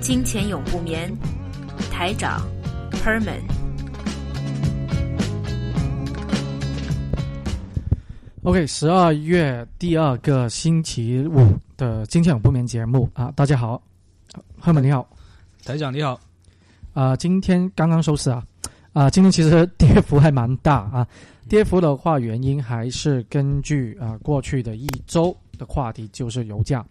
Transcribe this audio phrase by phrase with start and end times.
[0.00, 1.14] 金钱永不眠，
[1.92, 2.40] 台长
[3.04, 3.42] Herman。
[8.42, 13.10] OK，十二月第二个星期五的金钱永不眠节目。
[13.12, 13.80] 啊，大家好
[14.62, 15.06] ，Herman 你好，
[15.66, 16.18] 台长你好，
[16.94, 18.42] 啊，今天刚刚收市啊，
[18.94, 21.06] 啊，今天其实跌幅还蛮大啊，
[21.46, 26.82] 跌幅的话原因还是根据啊过去的一周的话题就是油价，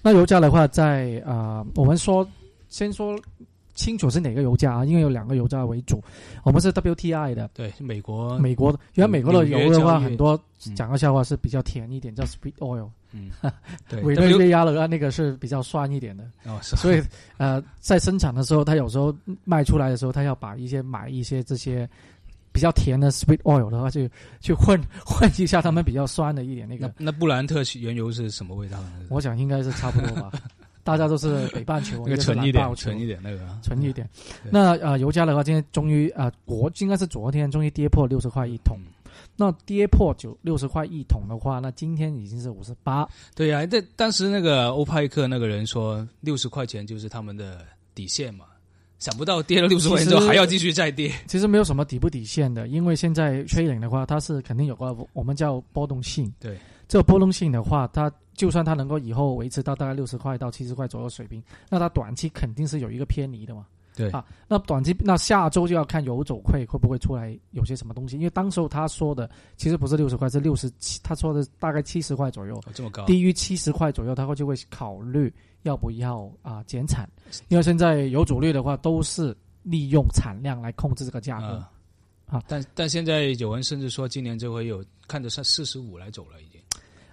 [0.00, 2.26] 那油价的话在啊我们说。
[2.74, 3.16] 先说
[3.72, 4.84] 清楚是哪个油价啊？
[4.84, 6.02] 因为有两个油价为主，
[6.42, 10.36] 我们是 WTI 的，对，美国美国的，因为美国的油的话，很多
[10.74, 13.30] 讲个笑话是比较甜一点，叫 sweet oil，嗯，
[13.88, 17.00] 对，委内瑞拉的话那个是比较酸一点的，哦，所以
[17.36, 19.14] 呃，在生产的时候，它有时候
[19.44, 21.88] 卖出来的时候，它要把一些买一些这些
[22.50, 24.08] 比较甜的 sweet oil 的话，就
[24.40, 26.92] 去混 混一下他们比较酸的一点那个。
[26.98, 28.92] 那布兰特原油是什么味道呢？
[29.10, 30.32] 我想应该是差不多吧。
[30.84, 34.08] 大家都是北半球，那个纯一点，纯一点那个，纯一点。
[34.50, 38.78] 那呃，油价的话，今天终于啊，国应该是昨天终于跌破六十块一桶。
[39.36, 43.08] 那跌破九六十块一桶的话，那今天已经是五十八。
[43.34, 48.44] 对呀，这当时那个欧派克那个人说六十块钱就是他们的底线嘛，
[48.98, 51.12] 想不到跌了六十块钱之后还要继续再跌。
[51.26, 56.32] 其实没有什么底不底线的，因为现在吹冷的话，它是肯定有个我们叫波动性。
[56.38, 58.12] 对，这个波动性的话，它。
[58.36, 63.64] 就算它能够以后维持到大概六十块到七十块左右水平，那它短期肯定是有一个偏离的嘛。
[63.94, 64.10] 对。
[64.10, 75.32] 啊，那短期那下周就要看油走会会不会出来有些什么东西，因为当时候他说的其实不是六十块，是六十七，他说的大概七十块左右，这么高，低于七十块左右，他会就会考虑
[75.62, 77.08] 要不要啊减产，
[77.46, 79.32] 因为现在油主力的话都是
[79.62, 81.64] 利用产量来控制这个价格。
[82.26, 86.60] 啊，但但现在有人甚至说今年就会有看着上四十五来走了已经。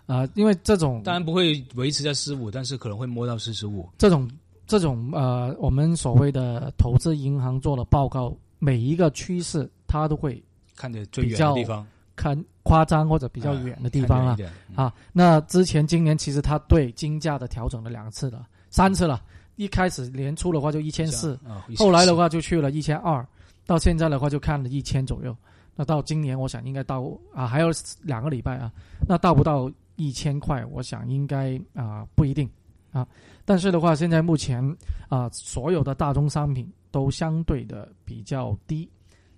[0.05, 3.87] 啊，因为这种当然不会维持在十五，但是可能会摸到四十五。
[3.97, 4.29] 这种
[4.67, 10.43] 这种呃，我们所谓的投资银行做的报告，每一个趋势它都会
[10.75, 14.37] 看的最远的地方，看夸张或者比较远的地方啊。
[14.75, 19.21] 啊，那之前今年其实它对金价的调整了两次了，三次了。
[19.55, 21.39] 一开始年初的话就一千四，
[21.77, 23.25] 后来的话就去了一千二，
[23.65, 25.35] 到现在的话就看了一千左右。
[25.75, 27.69] 那到今年我想应该到啊，还有
[28.01, 28.71] 两个礼拜啊，
[29.07, 29.71] 那到不到？
[30.01, 32.49] 一千块，我想应该啊不一定
[32.91, 33.07] 啊，
[33.45, 34.63] 但是的话，现在目前
[35.09, 38.89] 啊所有的大宗商品都相对的比较低，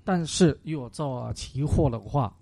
[0.04, 2.34] 但是如果做期货的话，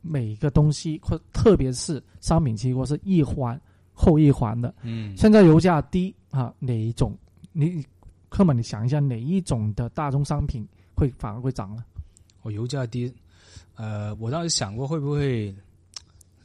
[0.00, 3.60] 每个东西或特别是商品期货是一环
[3.92, 4.74] 后一环的。
[4.82, 7.16] 嗯，现在油价低啊，哪一种？
[7.52, 7.84] 你
[8.28, 11.84] 哥们，你想一下，哪一种的大宗商品会反而会涨呢？
[12.42, 13.12] 我油价低，
[13.74, 15.54] 呃，我当时想过会不会。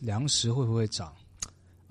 [0.01, 1.13] 粮食会不会涨？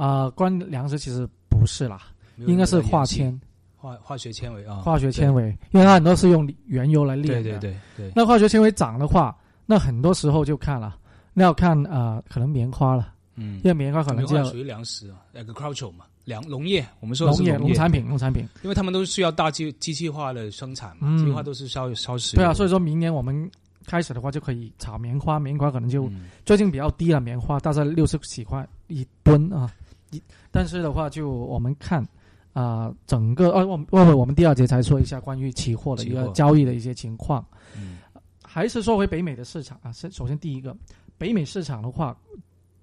[0.00, 2.00] 啊，关粮食其实不是啦，
[2.38, 3.38] 应该是化纤、
[3.76, 7.50] 化化学纤维啊，化学纤维，因为它很多是用原油来炼的。
[7.50, 8.12] 对对对对。
[8.16, 10.96] 那化学纤维涨的话，那很多时候就看了，
[11.34, 13.12] 那要看啊，可能棉花了。
[13.34, 13.56] 嗯。
[13.56, 22.36] 因为棉花可能就属于粮食啊，agriculture 嘛，粮农业，我们说农业农产品，农产品，因为他们都需要大机机器化的生产嘛，机器化都是烧烧食。
[22.36, 23.50] 对啊，所以说明年我们。
[23.86, 26.08] 开始的话就可以炒棉花，棉花可能就
[26.44, 29.68] 最近比较低了，棉花大概六十几块一吨啊。
[30.10, 32.06] 一但是的话，就我们看
[32.52, 37.44] 啊，整个呃，我问问我们第二节才说一下关于期货的一个交易的一些情况。
[37.76, 37.98] 嗯，
[38.42, 39.92] 还是说回北美的市场啊。
[39.92, 40.76] 首首先第一个，
[41.16, 42.16] 北美市场的话，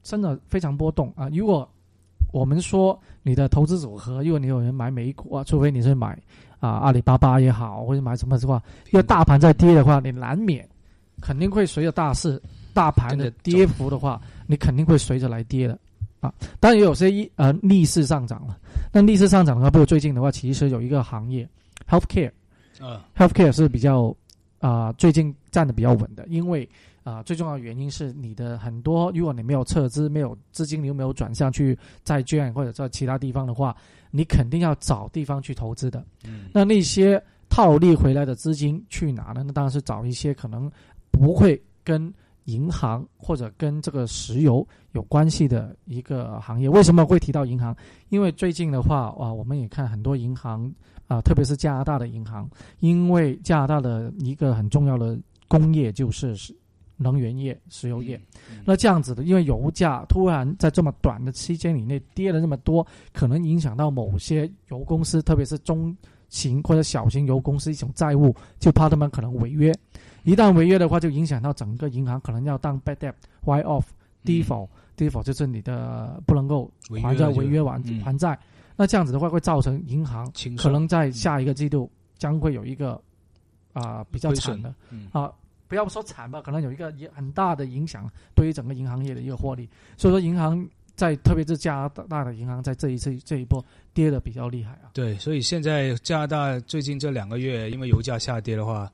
[0.03, 1.29] 真的非常波动啊。
[1.33, 1.69] 如果
[2.31, 6.17] 我们说你的投资组合，如果你有人买美股啊，除非你是买
[6.59, 10.67] 啊阿里巴巴也好，或者买什么的话，因为大盘在跌的话，你难免。
[11.19, 12.39] 肯定会随着大势、
[12.75, 15.75] 大盘的跌幅的话，你肯定会随着来跌的，
[16.27, 18.57] 啊，当然也有些一呃逆势上涨了。
[18.91, 21.47] 那逆势上涨的话，不如最近的话，其实有一个行业
[21.87, 22.31] ，healthcare，
[22.79, 24.15] 啊，healthcare 是比较
[24.59, 26.67] 啊最近站的比较稳的，因为
[27.03, 33.75] 啊最重要的原因是你的很多，如果你没有撤资、没有资金，你又没有转向去债券或者在其他地方的话，
[34.11, 36.05] 你肯定要找地方去投资的。
[36.25, 39.43] 嗯，那那些套利回来的资金去哪呢？
[39.45, 40.71] 那当然是找一些可能。
[41.09, 42.13] 不会跟
[42.47, 46.67] 银行或者跟这个石油有关系的一个行业。
[46.67, 47.75] 为什么会提到银行？
[48.09, 50.73] 因为最近的话啊，我们也看很多银行
[51.07, 52.49] 啊，特别是加拿大的银行，
[52.79, 56.35] 因为加拿大的一个很重要的工业就是
[56.95, 58.19] 能源业、石油业。
[58.65, 65.95] 那这样子的，因为油价突然在这么短的期间以内跌了那么多，可能影响到某些油公司，特别是中
[66.29, 69.73] 型或者小型油公司一种债务，就怕他们可能违约。
[70.27, 73.13] 一旦违约的话，就影响到整个银行，可能要当 bad debt
[73.45, 73.85] write off
[74.25, 76.69] default default 就是你的不能够
[77.01, 78.37] 还债违约完还债。
[78.75, 83.01] 那这样子的话，会造成银行可能在下一个季度将会有一个
[83.71, 84.75] 啊比较惨的
[85.13, 85.31] 啊，
[85.69, 89.69] 不要说惨吧，可能有一个也很大的影响对于整个银行业的一个获利。
[89.95, 94.91] 所以说，银行在特别是加拿大的银行在这一次这一波跌的比较厉害啊。
[94.91, 98.91] 对，所以现在加拿大最近这两个月，因为油价下跌的话。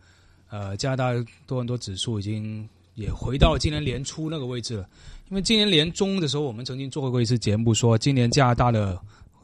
[0.53, 1.11] 呃，加拿大
[1.47, 4.87] 多伦多指数已经也回到今年年初那个位置了，
[5.31, 8.95] 因为今年年中的时候，我们曾经做过一次节目，说今年加拿大的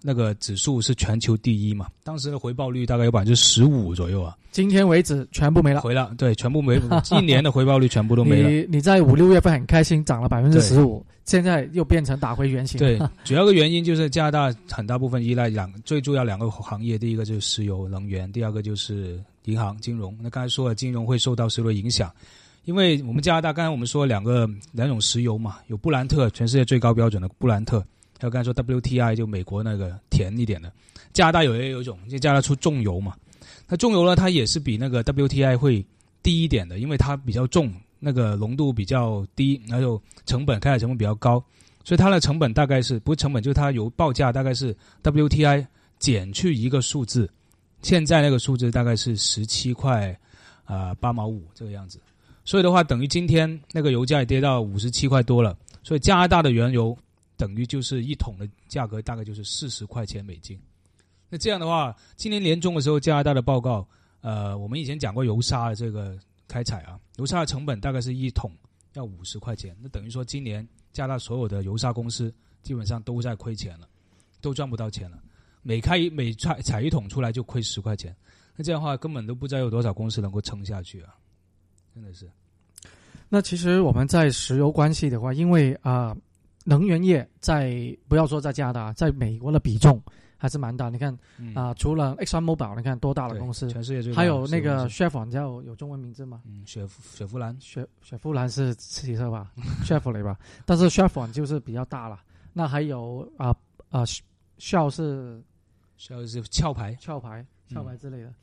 [0.02, 4.38] 那个指数是全球第一嘛，当时的回报率大概有百分之十五左右啊。
[4.52, 6.80] 今天为止全部没了，回了，对，全部没，
[7.12, 8.50] 一年的回报率全部都没了。
[8.50, 12.80] 你你在五六月份很开心，涨了百分之十五，现在又变成打回原形。
[12.80, 19.20] 对，主要的原因就是加拿大很大部分依赖两最重要两个行业，第一个就是石油能源，第二个就是。
[19.46, 22.14] 银行金融，那刚才说了，金融会受到石油的影响，
[22.66, 27.84] 因为我们加拿大刚才我们说两个两种石油嘛，有布兰特，全世界最高标准的布兰特，
[28.20, 30.72] 还有刚才说 WTI 就美国那个甜一点的，
[31.14, 33.16] 加拿大有也有一种，就加拿大出重油嘛，
[33.68, 35.84] 那重油呢，它也是比那个 WTI 会
[36.22, 41.42] 低一点的，因为它比较重，那个浓度比较低，然后成本开采成本比较高，
[41.86, 45.66] 所以它的成本大概是不是成本，就是它油报价大概是 WTI
[45.98, 47.30] 减去一个数字。
[47.82, 50.14] 现在那个数字大概是十七块，
[50.66, 51.98] 啊八毛五这个样子，
[52.44, 56.98] 所以的话等于今天那个油价也跌到五十七块多了，所以加拿大的原油
[57.40, 60.60] 等于就是一桶的价格大概就是四十块钱美金。
[61.30, 63.88] 那这样的话，今年年中的时候加拿大的报告，
[64.20, 66.20] 呃，我们以前讲过油砂的这个
[66.50, 68.52] 开采啊，油砂的成本大概是一桶
[68.96, 73.88] 要五十块钱，那等于说今年加拿大所有的油砂公司基本上都在亏钱了，
[74.42, 75.18] 都赚不到钱了。
[75.62, 78.14] 每开一每采采一桶出来就亏十块钱，
[78.58, 81.16] 那这样的话根本都不知道有多少公司能够撑下去啊！
[81.94, 82.30] 真的是。
[83.28, 86.18] 那其实我们在石油关系的话，因为啊，
[86.64, 90.02] 能源业在不要说在加拿大，在美国的比重
[90.38, 90.90] 还是蛮大。
[90.90, 91.18] 你看
[91.54, 96.42] 啊，除了 Exxon Mobil，你看多大的公司，全世界最还有那个 Chevron，叫有中文名字吗？
[96.46, 99.52] 嗯，雪雪佛兰，雪雪佛兰是汽车吧？
[99.84, 100.40] Chevron 吧？
[100.66, 102.20] 但是 Chevron 就是比较大了。
[102.54, 103.56] 那还有啊
[103.90, 104.04] 啊
[104.58, 105.44] ，Shell 是。
[106.02, 108.34] 需要是壳牌、壳牌、壳牌之类的，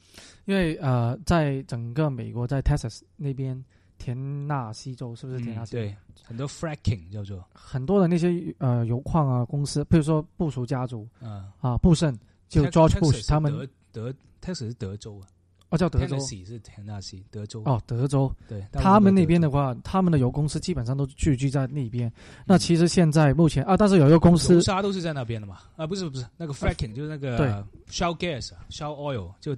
[0.44, 3.64] 因为呃，在整个美国，在 Texas 那边，
[3.98, 5.72] 田纳西州是不是田纳西？
[5.72, 12.16] 对，很多 fracking 叫做很多的那些呃油矿啊公司，比如说布什家族，嗯啊布什
[12.48, 13.52] 就 George Bush 他们
[13.92, 15.26] 德德 Texas 是德州啊。
[15.68, 17.60] 哦，叫德州，是田纳西，德州。
[17.64, 22.10] 哦，德州，对，他们那边的话，他们的油公司基本上都聚居在那边。
[22.46, 25.58] 那其实现在目前啊，但是有一个公司，油砂都是在那边的嘛？
[25.74, 27.48] 啊，不是不是，那个 fracking 就是那个对
[27.90, 29.56] shale gas，shale oil 就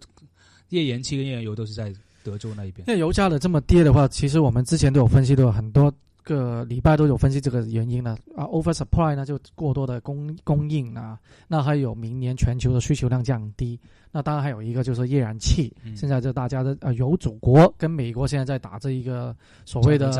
[0.70, 1.94] 页岩气跟页岩油都是在
[2.28, 2.84] 德州那一边。
[2.86, 5.92] 那油价的这么跌的话，其实我们之前都有分析，都有很多。
[6.24, 13.80] 个礼拜都有分析这个原因呢啊，over supply 呢就过多的供供应啊，那还有明年全球的需求量降低，
[14.12, 20.10] 那当然还有一个就是页岩气，现在就大家的呃油祖国跟美国现在在打这一个所谓的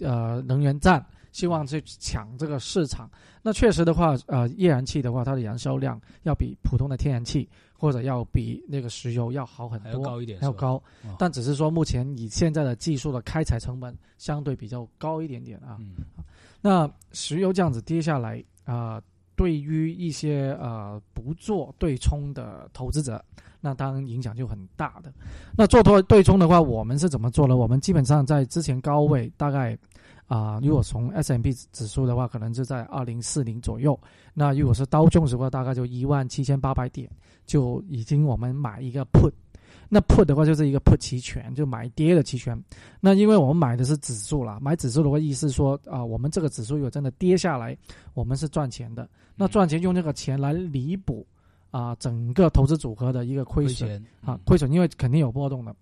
[0.00, 1.02] 呃能源战。
[1.34, 3.10] 希望去抢这个市场，
[3.42, 10.80] 那确实的话，呃，液燃气的话，它的燃烧量要比普通的天然气或者要比那个石油要好很多，还要高一点，还要高。
[11.18, 15.76] 但只是说，目前以现在的技术的开采成本相对比较高一点点啊。
[16.60, 19.02] 那石油这样子跌下来啊，
[19.34, 23.20] 对于一些呃不做对冲的投资者，
[23.60, 25.12] 那当然影响就很大的。
[25.58, 27.56] 那做多对冲的话，我们是怎么做呢？
[27.56, 29.76] 我们基本上在之前高位大概。
[30.26, 33.98] 啊，如果从 S M P 指数的话，可能就在二零四零左右。
[34.32, 37.10] 那如果是刀重的话，大概就一万七千八百点，
[37.46, 39.32] 就已经我们买一个 put。
[39.86, 42.60] 那 put 的话就是一个 put 期权，就买跌的期权。
[43.00, 47.76] 那因为我们买的是指数啦，买指数的话，意思说啊，我们这个指数如果真的跌下来，
[48.14, 49.08] 我们是赚钱的。
[49.36, 51.24] 那赚钱用这个钱来弥补
[51.70, 55.76] 啊，整个投资组合的一个亏损啊，亏损，因为肯定有波动的。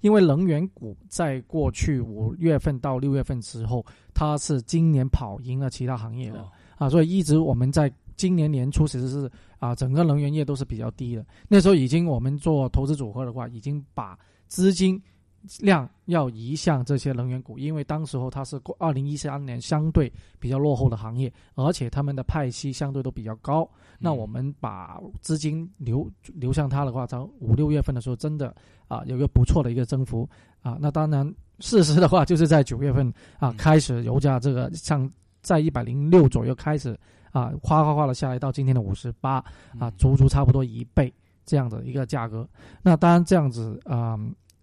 [0.00, 6.44] 因为能源股在过去五月份到六月份之后，它是今年跑赢了其他行业的
[6.76, 11.24] 啊，所以一直我们在今年年初其实是啊，整个能源业都是比较低的。
[11.48, 15.00] 那时候已经我们做投资组合的话，已经把资金
[15.60, 23.68] 量要移向这些能源股，因为当时候它是二零一三年相对比较落后的行业，而且他们的派息相对都比较高。
[23.98, 28.54] 那我们把资金流流向它的话，从五六月份的时候，真的
[28.88, 30.28] 啊有一个不错的一个增幅
[30.60, 30.76] 啊。
[30.80, 36.98] 那当然，事实的话就是在九月份啊开始油价这个像在一百零六左右开始
[37.32, 39.44] 啊哗哗哗的下来，到今天的五十八
[39.78, 41.12] 啊，足足差不多一倍
[41.44, 42.48] 这样的一个价格。
[42.82, 44.18] 那当然这样子啊。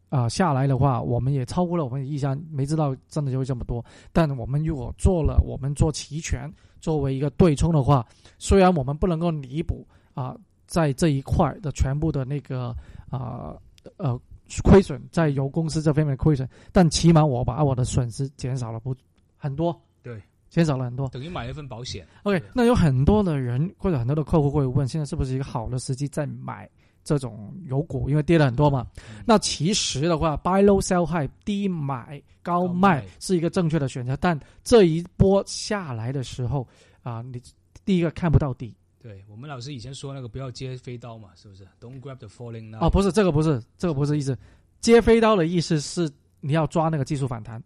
[0.10, 3.84] 啊，下来的话，我们也超过了我们的意向，没知道真的就会这么多。
[4.14, 8.06] 但我们如果做了，我们做期权作为一个对冲的话，
[8.38, 10.36] 虽然我们不能够弥补啊，
[10.68, 12.76] 在这一块的全部的那个
[13.10, 13.56] 啊
[13.98, 14.18] 呃
[14.64, 18.96] 亏损，在油公司这方面的亏损，但起码我把我的损失减少了不
[19.38, 22.08] 很多，对，减少了很多，等于买了一份保险。
[22.24, 26.70] OK，那有很多的人或者很多的客户会问，现在是不是一个好的时机在买？
[27.06, 28.86] 这种油股，因为跌了很多嘛，
[29.26, 34.18] 那其实的话，buy low sell high，低买高卖是一个正确的选择。
[34.18, 36.68] 但这一波下来的时候
[37.04, 37.40] 啊，你
[37.86, 38.76] 第一个看不到底。
[39.00, 42.76] 对我们老师以前说那个不要接飞刀嘛，是不是？Don't grab the falling。
[42.80, 44.36] 哦，不是这个，不是这个，不是意思。
[44.82, 46.10] 接飞刀的意思是
[46.42, 47.64] 你要抓那个技术反弹。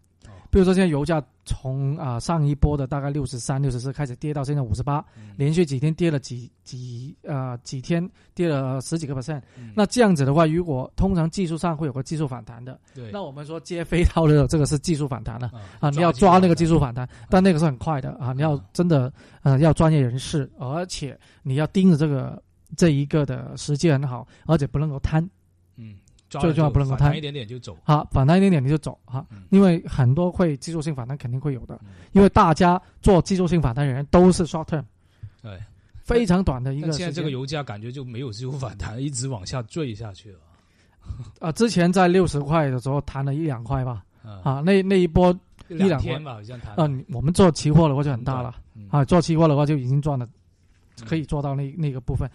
[0.50, 5.04] 比如说，现在油价从啊上一波的大概六十三、六十四开始跌到现在五十八，
[5.36, 9.40] 连续几天跌了几几呃几天跌了十几个 percent。
[9.76, 12.76] 那这样子的话，如果通常技术上会有个技术反弹的，
[13.12, 19.12] 那我们说接飞刀的这个是技术反弹了啊，你要抓那个技术反弹，但那个是很快的啊，你要真的
[19.42, 22.42] 呃要专业人士，而且你要盯着这个
[22.76, 25.24] 这一个的时机很好，而且不能够贪。
[26.38, 27.16] 最重要不能够贪。
[27.16, 31.80] 一点点就走，好反弹一点点你就走哈，因为很多会技术性反弹肯定会有的，
[32.12, 34.84] 因为大家做技术性反弹的人都是 short term，
[35.42, 35.58] 对，
[36.04, 36.92] 非常短的一个。
[36.92, 40.38] 现在这个油价感觉就没有技术反弹，一直往下坠下去了。
[41.40, 44.04] 啊，之前在六十块的时候弹了一两块吧，
[44.44, 45.36] 啊，那那一波
[45.68, 46.74] 一两天吧，好像弹。
[46.76, 48.54] 嗯，我们做期货的话就很大了，
[48.90, 50.28] 啊，做期货的话就已经赚了，
[51.06, 52.30] 可以做到那那个部分。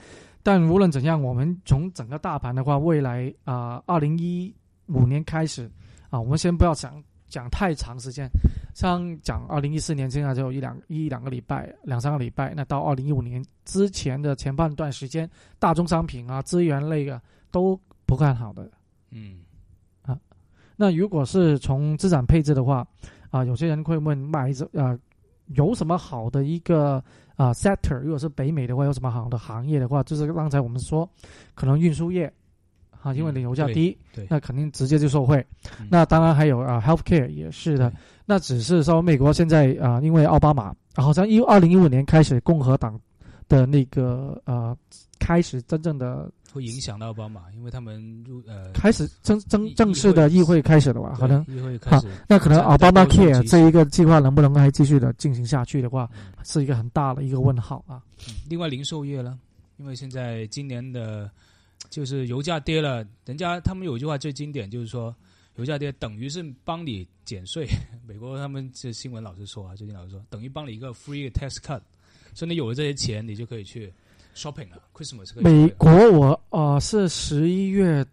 [0.46, 4.54] 但无论怎样，我们从整个大盘的话，未来啊，二零一
[4.86, 5.68] 五年开始
[6.12, 8.30] 啊，我们先不要讲讲太长时间，
[8.76, 17.76] 像讲二零一四年，现在就一两一两个礼拜、两三个礼拜，那到二零一五年之前的前半段时间，大宗商品啊、资源类啊都
[18.06, 18.70] 不看好的。
[19.10, 19.40] 嗯，
[20.04, 20.16] 啊，
[20.76, 22.88] 那如果是从资产配置的话，
[23.32, 24.96] 啊，有些人会问买这啊，
[25.48, 27.04] 有什么好的一个？
[27.38, 31.06] 啊，sector 如果是北美的话，有什么好的行业的话，就是刚才我们说，
[31.54, 32.32] 可能运输业，
[33.02, 35.46] 啊，因为你油价低，对，那肯定直接就受惠。
[35.90, 37.92] 那当然还有啊，healthcare 也是的。
[38.26, 42.98] 那只是说美国现在啊，因为奥巴马，好像一二零一五年开始共和党
[43.50, 44.74] 的那个呃，
[45.20, 46.32] 开始真正的。
[46.56, 51.18] 会影响到奥巴马，因为他们入呃开始正正正式的议会开始了吧？
[51.20, 56.10] 可能议会开始，那可能奥巴马 care 这一个计划能不能还继续的进行下去的话，
[56.46, 58.02] 是一个很大的一个问号啊。
[58.48, 59.38] 另外零售业呢，
[59.76, 61.30] 因为现在今年的，
[61.90, 65.14] 就是油价跌了，人家他们有一句话最经典，就是说
[65.58, 67.68] 油价跌等于是帮你减税。
[68.08, 71.82] 美国他们这新闻老是说啊，最近老是说等于帮你一个 free tax cut，
[72.34, 73.92] 所以你有了这些钱，你就可以去。
[74.36, 75.32] Shopping 啊，Christmas。
[75.42, 78.06] 美国我呃是十一月，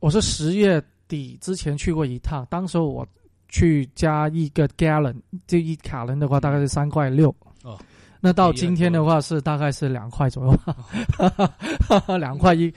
[0.00, 3.06] 我是十月底之前去过一趟，当时我
[3.48, 7.34] 去加一个 gallon，就一卡仑的话大概是三块六。
[7.64, 7.78] 哦。
[8.24, 10.56] 那到今天的话是大概是两块左右，
[12.18, 12.72] 两块一，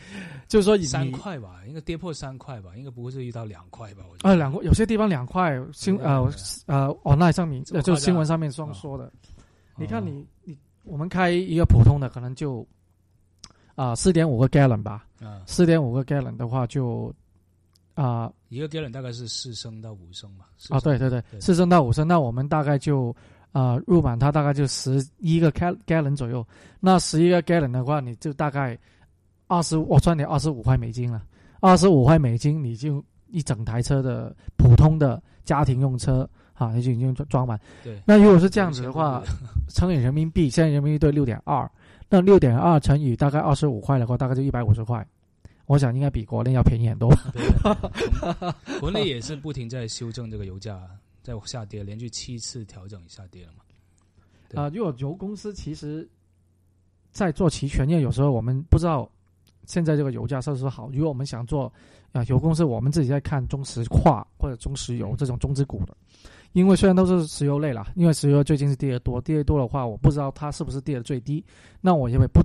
[0.47, 4.03] 就是说三块吧，应该跌破三块吧，应该不会是遇到两块吧？
[4.09, 6.27] 我觉得啊，两块，有些地方两块，新呃
[6.65, 9.11] 呃 online 上面就新闻上面双说的。
[9.77, 12.67] 你看你你我们开一个普通的可能就。
[13.75, 15.05] 啊，四点五个 gallon 吧。
[15.21, 17.13] 啊，四点五个 gallon 的话，就
[17.93, 20.45] 啊，一个 gallon 大概是四升到五升嘛。
[20.69, 23.15] 啊，对对对，四升到五升，那我们大概就
[23.51, 26.45] 啊，入满它大概就十一个 gallon 左右。
[26.79, 28.77] 那十一个 gallon 的话，你就大概
[29.47, 31.23] 二十，我算你二十五块美金了。
[31.61, 37.59] 二十五块美金，你就一整台车的普通的家庭用车啊，你就已经装满。
[37.83, 38.01] 对。
[38.05, 39.23] 那如果是这样子的话，
[39.69, 41.69] 乘以人民币，现在人民币兑六点二。
[42.09, 45.05] 那六点二乘以大概二十五块的话，大概就一百五十块。
[45.65, 47.11] 我想应该比国内要便宜很多。
[48.79, 50.79] 国内也是不停在修正这个油价，
[51.23, 54.61] 在下跌，连续七次调整下跌了嘛。
[54.61, 56.07] 啊，如果油公司其实，
[57.11, 59.09] 在做期权，因为有时候我们不知道
[59.65, 60.89] 现在这个油价是不是好。
[60.93, 61.73] 如果我们想做
[62.11, 65.97] 啊油公司，我们自己在看中石化或者中石油这种中资股的。
[66.55, 71.43] 因为虽然都是石油类啦，因为石油最近是跌得多，跌得多的话，我不知道它是不是跌的最低。
[71.81, 72.41] 那我因为不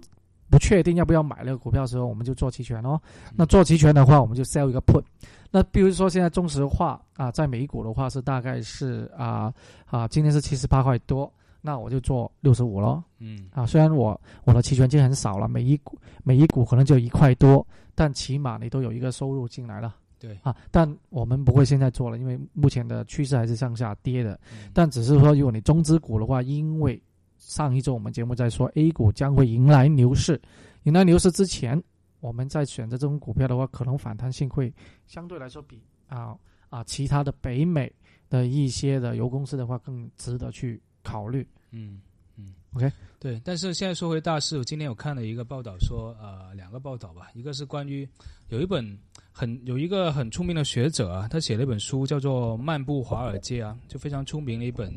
[0.50, 3.00] 不确定要不要买那个股票的时候，我们就做期权哦。
[3.36, 5.00] 那做期权的话，我们就 sell 一个 put。
[5.48, 9.54] 那比如说现在中石化啊，在美股的话是大概是啊
[9.86, 13.04] 啊，今天是七十八块多，那我就做六十五咯。
[13.20, 17.64] 嗯啊，虽然我我的期权金很少了，每一股每一股可能就一块多，
[17.94, 19.94] 但起码你都有一个收入进来了。
[20.20, 24.38] 对啊，但我们不会现在做了，因为目前的趋势还是向下跌的。
[24.72, 27.02] 但只是说，如果你中资股的话，因为
[27.38, 30.40] 上一周我们节目在说 A 股将会迎来牛市，
[30.82, 31.82] 迎来牛市之前，
[32.20, 34.72] 我们在选择这种股票的话，可能反弹性会
[35.06, 36.36] 相对来说比啊
[36.68, 37.92] 啊其他的北美
[38.28, 41.48] 的一些的油公司的话更值得去考虑。
[41.70, 42.00] 嗯。
[42.36, 48.08] 嗯，OK，对，但是现在说回大事，我今天有看了一个报道，说呃两个报道吧，一个是关于
[48.48, 48.98] 有一本
[49.30, 54.90] 很有一个很出名的学者啊，他写了一本书叫做《漫步华尔街》啊，就非常出名的一本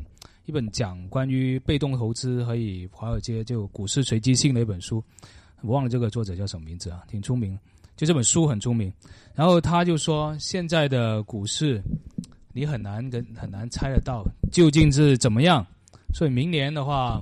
[0.46, 5.04] 一本讲关于被动投资和以华尔街就股市随机性的一本书，
[5.60, 7.58] 我忘了这个作者叫什么名字啊，挺出名，
[7.94, 8.90] 就这本书很出名，
[9.34, 11.78] 然后他就说现在的股市
[12.54, 15.66] 你很难跟很难猜得到究竟是怎么样，
[16.14, 17.20] 所以明年的话。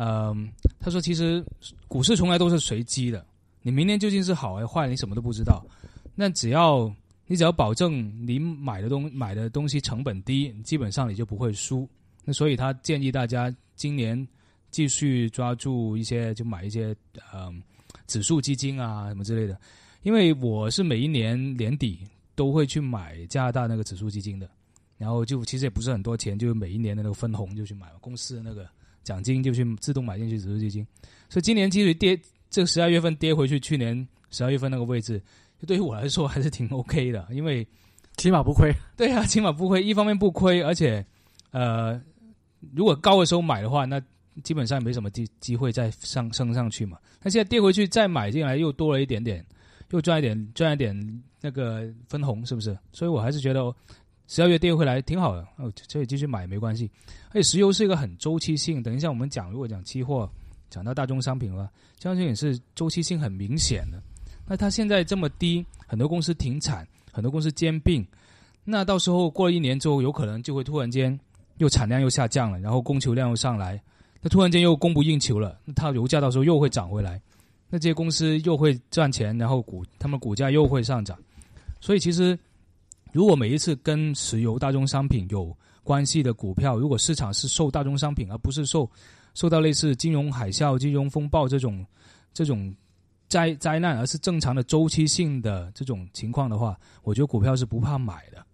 [0.00, 1.44] 嗯，他说：“其实
[1.88, 3.26] 股市从来都是随机的，
[3.62, 5.60] 你明年究竟是好还是坏，你什么都不知道。
[6.14, 6.88] 那只要
[7.26, 11.88] 你只要保证你买的东买的东西成本低，基本上你就不会输。
[12.24, 14.26] 那所以他建议大家今年
[14.70, 16.94] 继续抓住一些，就买一些
[17.34, 17.60] 嗯。
[18.06, 19.58] 指数基金啊什么之类的。
[20.02, 24.48] 因为我是每一年年底都会去买加拿大那个指数基金的，
[24.96, 28.66] 然后就其实也不是很多钱，就每一年的那个分红就去买公司的那个。”
[29.02, 30.86] 奖金就去自动买进去指数基金，
[31.28, 32.18] 所以今年其实跌，
[32.50, 35.18] 这十二月份跌回去去年十二月份那个位置，
[35.58, 37.66] 就对于我来说还是挺 OK 的，因为
[38.16, 38.70] 起码不亏。
[38.96, 41.04] 对啊，起码不亏，一方面不亏，而且
[41.52, 42.00] 呃，
[42.74, 44.00] 如果高的时候买的话，那
[44.44, 46.98] 基本上没什么机机会再上升上去嘛。
[47.22, 49.44] 那现在跌回去再买进来又多了一点点，
[49.90, 52.76] 又赚一点赚一点那个分红，是不是？
[52.92, 53.74] 所以我还是觉得。
[54.28, 56.88] 十二月跌回来挺好的，哦，可以继续买没关系。
[57.30, 60.30] 而且石油是一个很周期性，等一下我们讲，如果讲期货，
[60.68, 64.00] 讲到大宗商品了，相信也是周期性很明显的。
[64.46, 68.06] 那它现在这么低，很多公司停产，很多公司兼并，
[68.64, 71.18] 那到时候过了一年之后，有可能就会突然间
[71.56, 73.82] 又产量又下降了，然后供求量又上来，
[74.20, 77.18] 那突然间又供不应求了，那它油价到时候又会涨回来，
[77.70, 81.18] 那这些公司又会赚钱，然后股他们股价又会上涨，
[81.80, 82.38] 所以其实。
[83.12, 88.88] 如果每一次跟石油、大宗商品有关系的股票，如果市场是受大宗商品，而不是受
[89.34, 91.84] 受到类似金融海啸、金融风暴这种
[92.32, 92.74] 这种
[93.28, 98.44] 灾灾难，而是正常的周期性的这种情况的话，我觉得股票是不怕买的。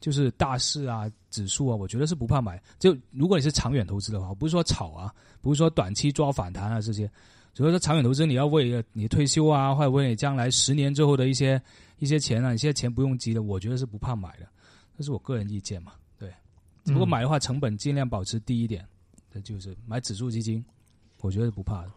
[0.00, 2.62] 就是大势啊、指数啊，我觉得是不怕买。
[2.78, 7.10] 就如果你是长远投资的话，不是说炒啊，不是说短期抓反弹啊这些。
[7.54, 11.60] 所以说长远投资，你要为你退休啊，或者为你将来十年之后的一些。
[12.00, 14.46] 一些钱啊，你现在钱不用急的，我觉得是不怕买的，
[14.98, 15.92] 这是我个人意见嘛。
[16.18, 16.28] 对，
[16.82, 18.84] 如果买的话，成本尽量保持低一点，
[19.32, 20.62] 这就是买指数基金，
[21.22, 21.90] 我觉得不怕的。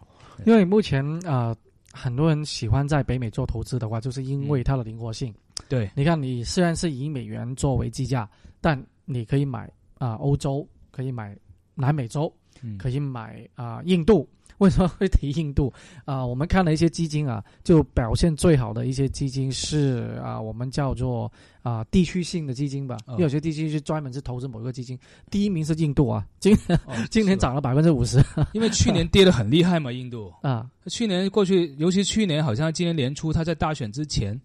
[0.46, 1.54] 因为目前啊，
[1.92, 5.34] 很多人喜欢在北美做投资的话，就是因为它的灵活性。
[5.68, 8.30] 对，你看，你虽然是以美元作为计价，
[8.62, 11.36] 但你可以买啊欧洲，可以买
[11.74, 12.32] 南美洲，
[12.78, 14.30] 可以买啊印度。
[14.60, 15.72] 为什么会提印度
[16.04, 16.26] 啊？
[16.26, 22.98] 我们看了一些基金啊，就表现最好的一些基金是啊，我们叫做啊地区性的基金吧。
[23.20, 24.98] 有些地区是专门是投资某一个基金，
[25.30, 26.58] 第一名是印度啊，今
[27.12, 28.20] 今年涨了百分之五十，
[28.54, 34.40] 因为去年跌得很厉害嘛，印度啊，去年过去，尤其去年好像今年年初，他在大选之前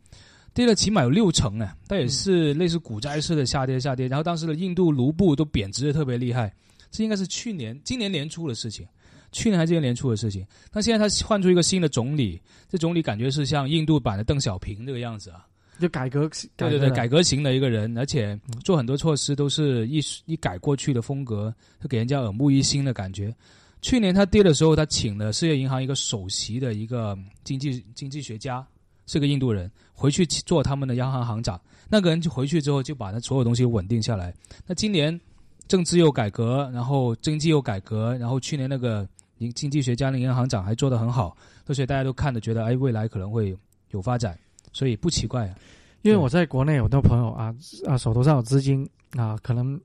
[0.53, 6.53] 跌了起码有六成呢，但也是类似股灾式的下跌下跌，然后当时的印度卢布都贬值的特别厉害，
[6.91, 8.87] 这应该是去年今年年初的事情。
[9.33, 15.47] 去年还是今年年初的事情，那现在他换出一个新的总理，这总理感觉是像印度版的邓小平这个样子啊，
[15.81, 23.35] 就改革，对对对，改革型的一个人，而且做很多措施都是一一改过去的风格，就给人家耳目一新的感觉。
[23.81, 28.65] 去年他跌的时候，他请了世界银行一个首席的一个经济经济学家，
[29.07, 31.59] 是个印度人，回去做他们的央行行长。
[31.89, 34.33] 那个人就回去之后，就把那所有东西稳定下来。
[34.67, 35.19] 那今年
[35.67, 39.09] 政治又改革，然后经济又改革，然后去年那个。
[39.51, 41.35] 经济学家、银行长还做得很好，
[41.67, 43.57] 所以大家都看着觉得，哎，未来可能会
[43.91, 44.39] 有发展，
[44.73, 45.49] 所以不奇怪。
[45.49, 45.57] 啊
[46.03, 47.55] 因为我在国内有的朋友啊
[47.87, 49.81] 啊，手头上有资金啊，可能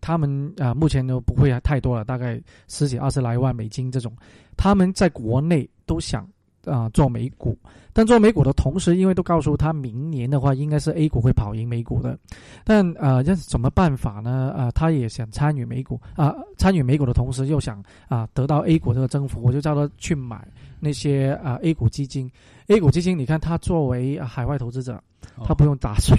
[0.00, 4.12] 他们啊目前都不会太多了，大概十几、二十来万美金这种，
[4.56, 6.28] 他们在国内都想
[6.64, 7.56] 啊做美股，
[7.92, 12.18] 但做美股的同时，因为都告诉他明年的话，应该是 A 股会跑赢美股的，
[12.64, 14.52] 但呃，要什么办法呢？
[14.56, 20.46] 啊，他也想参与美股啊，参与美股的同时又想啊得到 A 股这个增幅，我就叫他去买
[20.80, 22.30] 那些啊 A 股基金。
[22.68, 25.02] A 股基金，你看他作为海外投资者，
[25.44, 26.16] 他不用打税，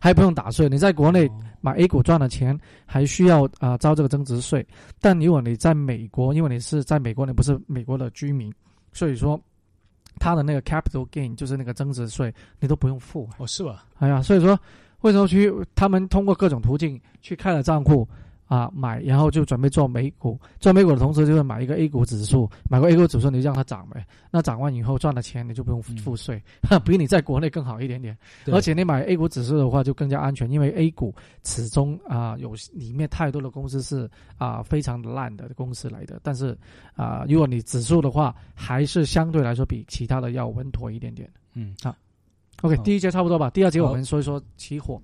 [0.00, 0.68] 还不用打税。
[0.68, 1.28] 你在国内
[1.60, 4.64] 买 A 股赚的钱，还需要啊交这个增值税，
[5.00, 8.52] 但如果你在美国，因为你是在美国，你不是美国的居民。
[8.92, 9.40] 所以说，
[10.18, 13.84] 他的那个 capital gain 就是那个增值税，你都不用付哦，是吧？
[13.98, 14.58] 哎呀，所以说，
[15.00, 18.06] 为什么去他们通过各种途径去开了账户？
[18.48, 24.04] 啊，买然后就准备做美股，做美股的同时就是买一个 A 股指数，买个 A 股指数你就让它涨呗。
[24.30, 26.42] 那涨完以后赚的钱你就不用付税，
[26.84, 28.16] 比你在国内更好一点点。
[28.46, 36.18] 而且你买 A 股指数的话就更加安全，因为 A 股始终啊有里面太多的公司是啊非常烂的公司来的。
[36.22, 36.56] 但是
[36.96, 41.30] 啊，如果你指数的话，还是相对来说比其他的要稳妥一点点。
[41.52, 41.94] 嗯，好
[42.62, 43.50] ，OK，第一节差不多吧。
[43.50, 45.00] 第二节我们说一说期货。